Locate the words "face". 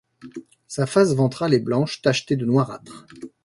0.87-1.13